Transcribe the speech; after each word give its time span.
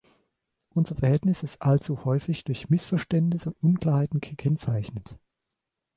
Unser 0.69 0.95
Verhältnis 0.95 1.43
ist 1.43 1.61
allzu 1.61 2.05
häufig 2.05 2.43
durch 2.43 2.71
Missverständnisse 2.71 3.49
und 3.49 3.57
Unklarheiten 3.61 4.19
gekennzeichnet. 4.19 5.19